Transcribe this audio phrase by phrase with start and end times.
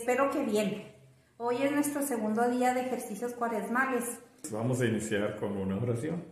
[0.00, 0.94] Espero que bien.
[1.36, 4.18] Hoy es nuestro segundo día de ejercicios cuaresmales.
[4.50, 6.24] Vamos a iniciar con una oración.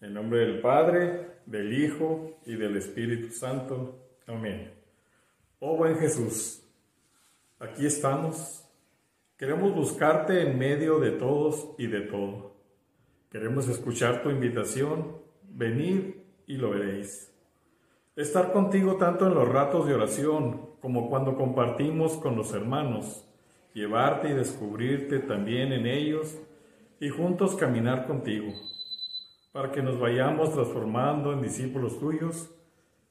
[0.00, 3.98] En nombre del Padre, del Hijo y del Espíritu Santo.
[4.28, 4.72] Amén.
[5.58, 6.62] Oh buen Jesús,
[7.58, 8.64] aquí estamos.
[9.36, 12.54] Queremos buscarte en medio de todos y de todo.
[13.30, 15.16] Queremos escuchar tu invitación.
[15.42, 16.14] Venid
[16.46, 17.32] y lo veréis.
[18.14, 23.24] Estar contigo tanto en los ratos de oración como cuando compartimos con los hermanos,
[23.74, 26.38] llevarte y descubrirte también en ellos
[26.98, 28.52] y juntos caminar contigo,
[29.52, 32.50] para que nos vayamos transformando en discípulos tuyos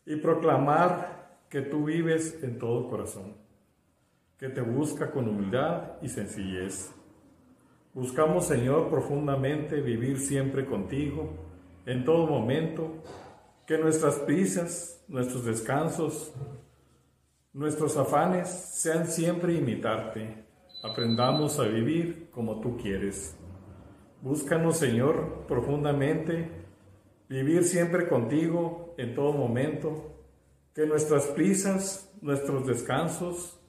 [0.06, 3.36] y proclamar que tú vives en todo corazón,
[4.38, 6.94] que te busca con humildad y sencillez.
[7.94, 11.34] Buscamos, Señor, profundamente vivir siempre contigo,
[11.86, 13.04] en todo momento,
[13.66, 16.34] que nuestras prisas, nuestros descansos,
[17.54, 20.46] nuestros afanes sean siempre imitarte.
[20.84, 23.38] Aprendamos a vivir como tú quieres.
[24.22, 26.50] Búscanos, Señor, profundamente,
[27.28, 30.16] vivir siempre contigo en todo momento,
[30.74, 33.60] que nuestras prisas, nuestros descansos,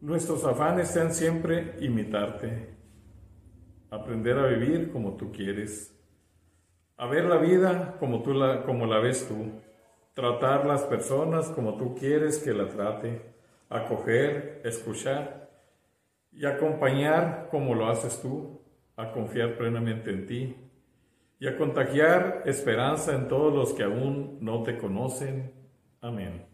[0.00, 2.74] nuestros afanes sean siempre imitarte.
[3.90, 5.96] Aprender a vivir como tú quieres
[7.00, 9.50] a ver la vida como, tú la, la ves tú,
[10.14, 13.22] tratar las personas como tú quieres que la trate,
[13.68, 15.50] acoger, escuchar
[16.32, 18.60] y acompañar como lo haces tú,
[18.96, 20.56] a confiar plenamente en ti
[21.38, 25.52] y a contagiar esperanza en todos los que aún no te conocen.
[26.02, 26.46] Amén.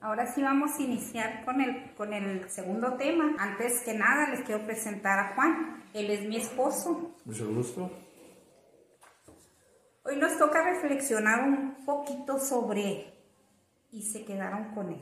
[0.00, 3.34] Ahora sí vamos a iniciar con el, con el segundo tema.
[3.38, 5.84] Antes que nada les quiero presentar a Juan.
[5.94, 7.14] Él es mi esposo.
[7.24, 7.90] Mucho gusto.
[10.08, 13.12] Hoy nos toca reflexionar un poquito sobre
[13.90, 15.00] y se quedaron con él.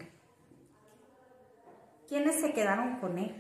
[2.09, 3.35] ¿Quiénes se quedaron con él?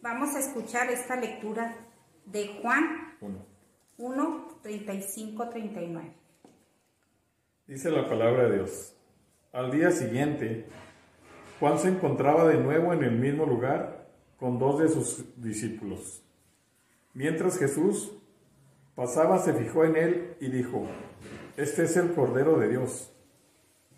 [0.00, 1.76] Vamos a escuchar esta lectura
[2.24, 3.18] de Juan
[3.98, 6.12] 1, 35, 39.
[7.66, 8.96] Dice la palabra de Dios.
[9.52, 10.64] Al día siguiente,
[11.60, 14.08] Juan se encontraba de nuevo en el mismo lugar
[14.38, 16.22] con dos de sus discípulos.
[17.12, 18.12] Mientras Jesús
[18.94, 20.86] Pasaba, se fijó en él y dijo,
[21.56, 23.12] Este es el Cordero de Dios.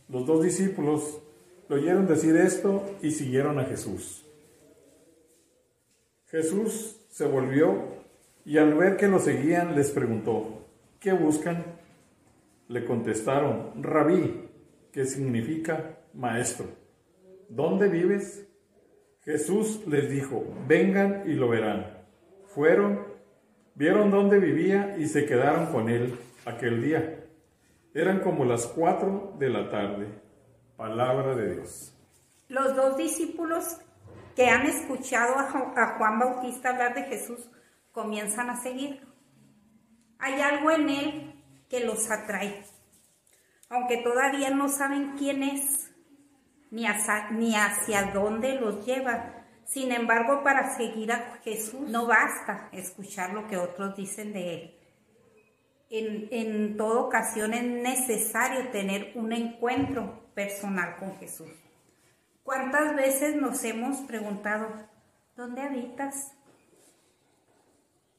[0.08, 1.20] Los dos discípulos
[1.68, 4.24] lo oyeron decir esto y siguieron a Jesús.
[6.26, 7.96] Jesús se volvió
[8.44, 10.66] y al ver que lo seguían les preguntó,
[11.00, 11.64] ¿qué buscan?
[12.68, 14.48] Le contestaron, rabí,
[14.92, 16.66] que significa maestro.
[17.48, 18.46] ¿Dónde vives?
[19.22, 21.86] Jesús les dijo, vengan y lo verán.
[22.46, 23.15] Fueron
[23.76, 27.26] Vieron dónde vivía y se quedaron con él aquel día.
[27.92, 30.08] Eran como las cuatro de la tarde.
[30.78, 31.94] Palabra de Dios.
[32.48, 33.76] Los dos discípulos
[34.34, 37.50] que han escuchado a Juan Bautista hablar de Jesús
[37.92, 39.06] comienzan a seguir.
[40.20, 42.64] Hay algo en él que los atrae,
[43.68, 45.92] aunque todavía no saben quién es
[46.70, 49.35] ni hacia, ni hacia dónde los lleva
[49.66, 54.74] sin embargo, para seguir a Jesús no basta escuchar lo que otros dicen de Él.
[55.90, 61.50] En, en toda ocasión es necesario tener un encuentro personal con Jesús.
[62.44, 64.68] ¿Cuántas veces nos hemos preguntado,
[65.34, 66.32] ¿dónde habitas?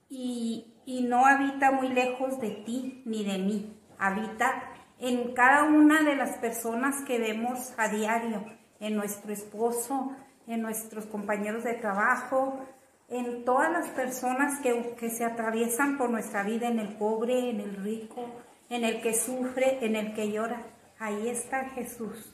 [0.10, 6.04] Y, y, no habita muy lejos de ti ni de mí, habita en cada una
[6.04, 8.46] de las personas que vemos a diario,
[8.80, 10.16] en nuestro esposo,
[10.48, 12.66] en nuestros compañeros de trabajo,
[13.10, 17.62] en todas las personas que, que, se atraviesan por nuestra vida, en el pobre, en
[17.62, 18.26] el rico,
[18.70, 20.62] en el que sufre, en el que llora.
[21.00, 22.34] Ahí está Jesús.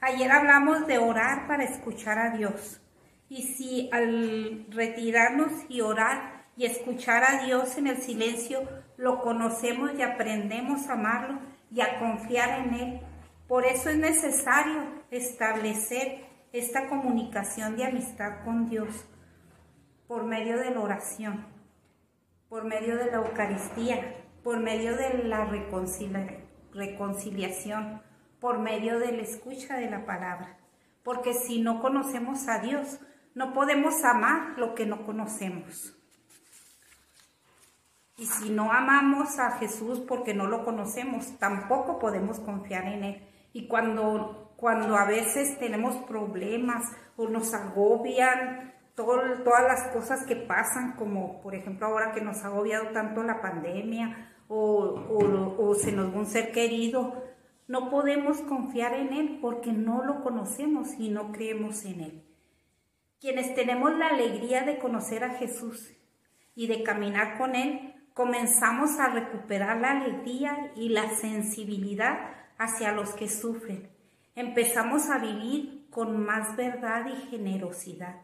[0.00, 2.80] Ayer hablamos de orar para escuchar a Dios.
[3.28, 9.92] Y si al retirarnos y orar y escuchar a Dios en el silencio, lo conocemos
[9.96, 11.40] y aprendemos a amarlo
[11.70, 13.00] y a confiar en Él.
[13.48, 19.06] Por eso es necesario establecer esta comunicación de amistad con Dios
[20.06, 21.46] por medio de la oración,
[22.48, 25.46] por medio de la Eucaristía, por medio de la
[26.74, 28.02] reconciliación,
[28.38, 30.58] por medio de la escucha de la palabra.
[31.02, 33.00] Porque si no conocemos a Dios,
[33.34, 35.96] no podemos amar lo que no conocemos.
[38.18, 43.26] Y si no amamos a Jesús porque no lo conocemos, tampoco podemos confiar en Él.
[43.54, 46.84] Y cuando cuando a veces tenemos problemas
[47.16, 52.46] o nos agobian todas las cosas que pasan, como por ejemplo ahora que nos ha
[52.46, 57.24] agobiado tanto la pandemia o, o, se nos va un ser querido,
[57.66, 62.22] No podemos confiar en Él porque no lo conocemos y no creemos en Él.
[63.20, 65.92] Quienes tenemos la alegría de conocer a Jesús
[66.54, 73.12] y de caminar con Él, comenzamos a recuperar la alegría y la sensibilidad hacia los
[73.14, 73.90] que sufren.
[74.34, 78.22] Empezamos a vivir con más verdad y generosidad,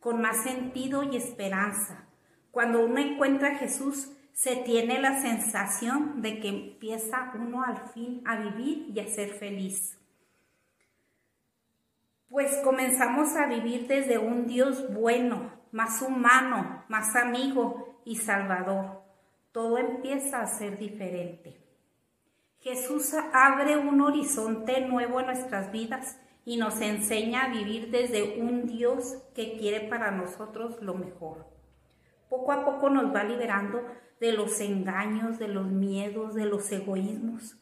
[0.00, 2.04] con más sentido y esperanza.
[2.50, 8.22] Cuando uno encuentra a Jesús, se tiene la sensación de que empieza uno al fin
[8.26, 9.98] a vivir y a ser feliz.
[12.28, 19.02] Pues comenzamos a vivir desde un Dios bueno, más humano, más amigo y salvador.
[19.52, 21.65] Todo empieza a ser diferente.
[22.60, 28.66] Jesús abre un horizonte nuevo en nuestras vidas y nos enseña a vivir desde un
[28.66, 31.46] Dios que quiere para nosotros lo mejor.
[32.28, 33.82] Poco a poco nos va liberando
[34.20, 37.56] de los engaños, de los miedos, de los egoísmos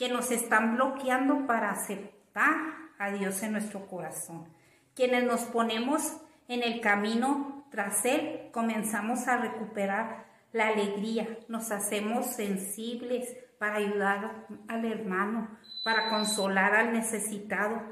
[0.00, 2.56] que nos están bloqueando para aceptar
[2.98, 4.48] a Dios en nuestro corazón.
[4.94, 6.16] Quienes nos ponemos
[6.48, 14.46] en el camino tras Él, comenzamos a recuperar la alegría, nos hacemos sensibles para ayudar
[14.68, 17.82] al hermano, para consolar al necesitado,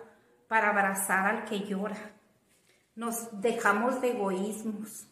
[0.48, 1.98] para abrazar al que llora.
[2.96, 5.06] Nos dejamos de egoísmos,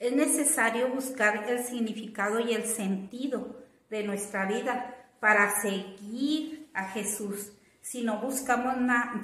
[0.00, 7.52] es necesario buscar el significado y el sentido de nuestra vida para seguir a Jesús.
[7.82, 8.76] Si no buscamos,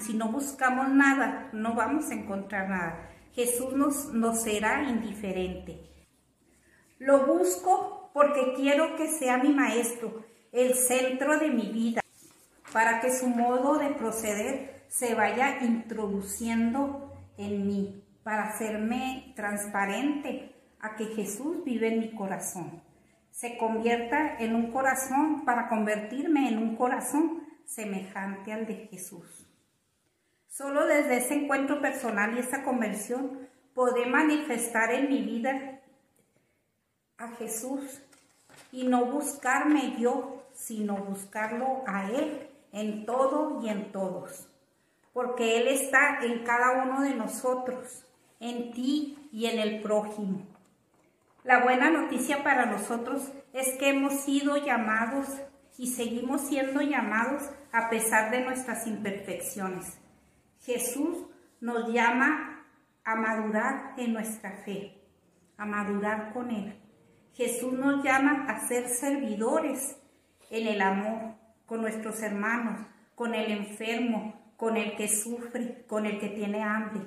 [0.05, 3.11] si no buscamos nada, no vamos a encontrar nada.
[3.33, 5.81] Jesús nos, nos será indiferente.
[6.99, 12.01] Lo busco porque quiero que sea mi maestro, el centro de mi vida,
[12.73, 20.97] para que su modo de proceder se vaya introduciendo en mí, para hacerme transparente a
[20.97, 22.83] que Jesús vive en mi corazón.
[23.33, 29.47] Se convierta en un corazón para convertirme en un corazón semejante al de Jesús.
[30.49, 35.83] Solo desde ese encuentro personal y esa conversión podré manifestar en mi vida
[37.19, 38.06] a Jesús
[38.77, 44.51] y no buscarme yo, sino buscarlo a Él en todo y en todos.
[45.15, 48.05] Porque Él está en cada uno de nosotros,
[48.39, 50.43] en ti y en el prójimo.
[51.43, 55.27] La buena noticia para nosotros es que hemos sido llamados
[55.79, 59.97] y seguimos siendo llamados a pesar de nuestras imperfecciones.
[60.61, 61.17] Jesús
[61.63, 62.67] nos llama
[63.05, 65.01] a madurar en nuestra fe,
[65.57, 66.86] a madurar con Él.
[67.37, 69.97] Jesús nos llama a ser servidores
[70.49, 71.35] en el amor
[71.67, 72.81] con nuestros hermanos,
[73.15, 77.03] con el enfermo, con el que sufre, con el que tiene hambre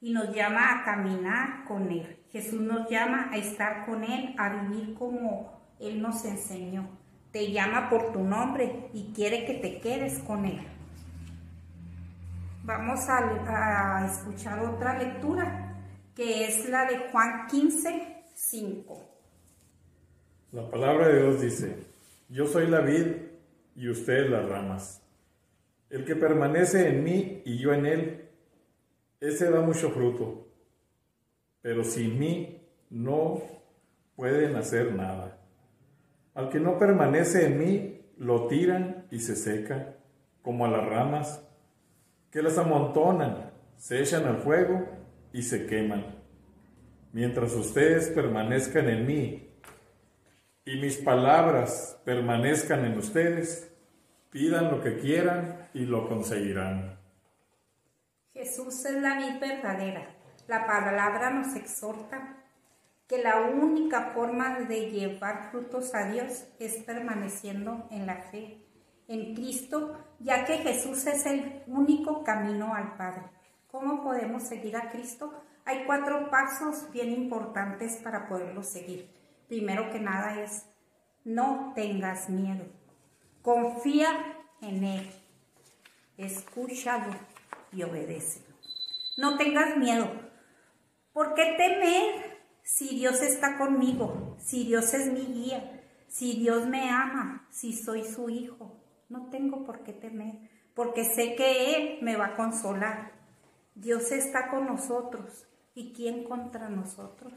[0.00, 2.24] y nos llama a caminar con Él.
[2.30, 6.88] Jesús nos llama a estar con Él, a vivir como Él nos enseñó.
[7.32, 10.60] Te llama por tu nombre y quiere que te quedes con Él.
[12.62, 15.74] Vamos a, escuchar otra lectura
[16.14, 19.15] que es la de Juan 15, 5.
[20.52, 21.76] La palabra de Dios dice,
[22.28, 23.06] yo soy la vid
[23.74, 25.02] y ustedes las ramas.
[25.90, 28.28] El que permanece en mí y yo en él,
[29.20, 30.46] ese da mucho fruto,
[31.62, 33.42] pero sin mí no
[34.14, 35.36] pueden hacer nada.
[36.34, 39.96] Al que no permanece en mí, lo tiran y se seca,
[40.42, 41.42] como a las ramas,
[42.30, 44.86] que las amontonan, se echan al fuego
[45.32, 46.14] y se queman.
[47.12, 49.48] Mientras ustedes permanezcan en mí
[50.66, 53.72] y mis palabras permanezcan en ustedes,
[54.30, 56.98] pidan lo que quieran y lo conseguirán.
[58.34, 60.16] Jesús es la vida verdadera.
[60.48, 62.44] La palabra nos exhorta
[63.06, 68.66] que la única forma de llevar frutos a Dios es permaneciendo en la fe
[69.08, 73.22] en Cristo, ya que Jesús es el único camino al Padre.
[73.70, 75.32] ¿Cómo podemos seguir a Cristo?
[75.64, 79.15] Hay cuatro pasos bien importantes para poderlo seguir.
[79.48, 80.66] Primero que nada es,
[81.24, 82.64] no tengas miedo.
[83.42, 84.08] Confía
[84.60, 85.10] en Él.
[86.16, 87.14] Escúchalo
[87.72, 88.44] y obedece.
[89.16, 90.10] No tengas miedo.
[91.12, 94.36] ¿Por qué temer si Dios está conmigo?
[94.38, 98.82] Si Dios es mi guía, si Dios me ama, si soy su hijo.
[99.08, 103.12] No tengo por qué temer, porque sé que Él me va a consolar.
[103.74, 105.46] Dios está con nosotros.
[105.74, 107.34] ¿Y quién contra nosotros?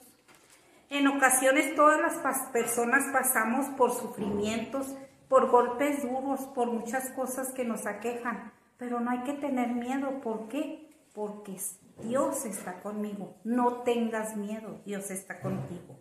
[0.89, 4.95] En ocasiones todas las personas pasamos por sufrimientos,
[5.27, 8.51] por golpes duros, por muchas cosas que nos aquejan.
[8.77, 10.19] Pero no hay que tener miedo.
[10.21, 10.89] ¿Por qué?
[11.13, 11.57] Porque
[12.03, 13.35] Dios está conmigo.
[13.43, 15.99] No tengas miedo, Dios está contigo.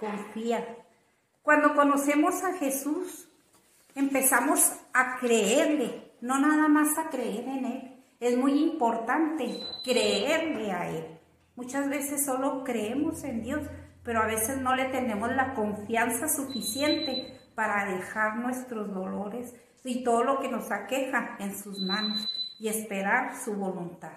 [0.00, 0.76] Confía.
[1.42, 3.28] Cuando conocemos a Jesús,
[3.94, 8.04] empezamos a creerle, no nada más a creer en Él.
[8.20, 11.18] Es muy importante creerle a Él.
[11.56, 13.62] Muchas veces solo creemos en Dios,
[14.02, 20.24] pero a veces no le tenemos la confianza suficiente para dejar nuestros dolores y todo
[20.24, 22.28] lo que nos aqueja en sus manos
[22.58, 24.12] y esperar su voluntad.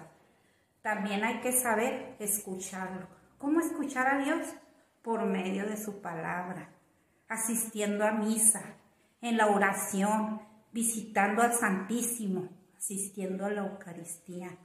[0.82, 3.06] También hay que saber escucharlo.
[3.38, 4.46] ¿Cómo escuchar a Dios?
[5.02, 6.70] Por medio de su palabra,
[7.28, 8.76] asistiendo a misa,
[9.20, 14.58] en la oración, visitando al Santísimo, asistiendo a la Eucaristía,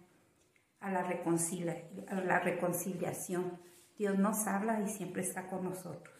[0.79, 3.59] a la, a la reconciliación.
[3.97, 6.15] Dios nos habla y siempre está con nosotros.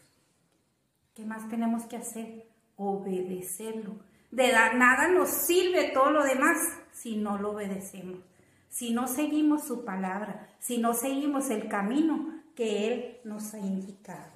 [1.14, 2.48] ¿Qué más tenemos que hacer?
[2.76, 3.96] Obedecerlo.
[4.30, 6.58] De nada nos sirve todo lo demás
[6.92, 8.18] si no lo obedecemos,
[8.68, 14.32] si no seguimos su palabra, si no seguimos el camino que Él nos ha indicado.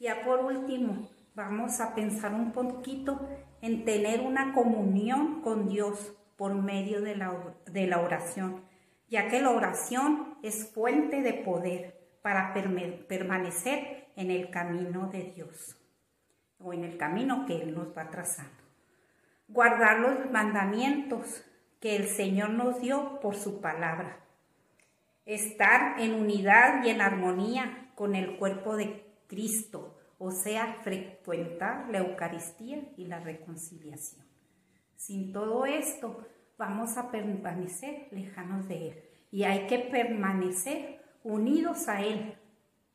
[0.00, 3.20] Ya por último, vamos a pensar un poquito
[3.60, 8.62] en tener una comunión con Dios por medio de la, de la oración,
[9.08, 15.76] ya que la oración es fuente de poder para permanecer en el camino de Dios
[16.58, 18.62] o en el camino que Él nos va trazando.
[19.48, 21.44] Guardar los mandamientos
[21.80, 24.20] que el Señor nos dio por su palabra.
[25.24, 31.98] Estar en unidad y en armonía con el cuerpo de Cristo, o sea, frecuentar la
[31.98, 34.26] Eucaristía y la reconciliación.
[34.96, 36.26] Sin todo esto,
[36.58, 42.34] vamos a permanecer lejanos de Él y hay que permanecer unidos a Él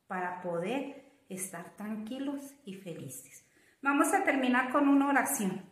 [0.06, 3.44] para poder estar tranquilos y felices.
[3.82, 5.62] Vamos a terminar con una oración.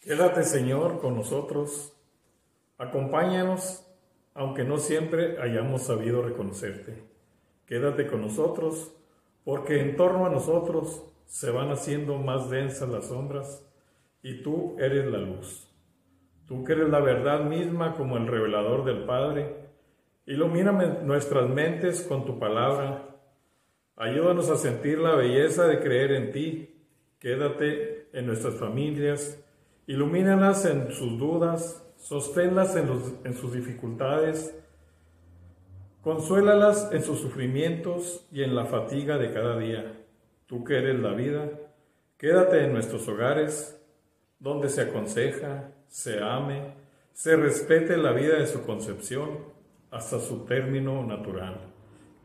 [0.00, 1.94] Quédate, Señor, con nosotros.
[2.78, 3.86] Acompáñanos,
[4.34, 7.02] aunque no siempre hayamos sabido reconocerte.
[7.66, 8.94] Quédate con nosotros,
[9.44, 13.64] porque en torno a nosotros se van haciendo más densas las sombras
[14.22, 15.67] y tú eres la luz.
[16.48, 19.54] Tú que eres la verdad misma como el revelador del Padre,
[20.26, 23.08] ilumíname nuestras mentes con tu palabra
[24.00, 26.72] Ayúdanos a sentir la belleza de creer en ti.
[27.18, 29.44] Quédate en nuestras familias.
[29.88, 31.84] Ilumínalas en sus dudas.
[31.96, 32.88] Sosténlas en,
[33.24, 34.56] en sus dificultades.
[36.00, 40.00] Consuélalas en sus sufrimientos y en la fatiga de cada día.
[40.46, 41.50] Tú que eres la vida,
[42.18, 43.84] quédate en nuestros hogares,
[44.38, 46.74] donde se aconseja, se ame,
[47.12, 49.38] se respete la vida de su concepción
[49.90, 51.72] hasta su término natural.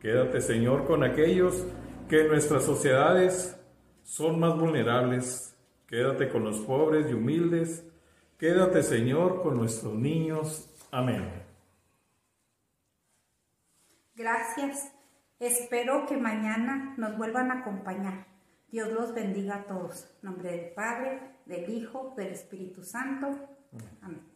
[0.00, 1.64] Quédate, Señor, con aquellos
[2.08, 3.58] que en nuestras sociedades
[4.02, 5.56] son más vulnerables.
[5.86, 7.84] Quédate con los pobres y humildes.
[8.38, 10.70] Quédate, Señor, con nuestros niños.
[10.90, 11.44] Amén.
[14.14, 14.92] Gracias.
[15.40, 18.26] Espero que mañana nos vuelvan a acompañar.
[18.70, 20.08] Dios los bendiga a todos.
[20.22, 23.53] En nombre del Padre, del Hijo, del Espíritu Santo.
[24.02, 24.33] Amén.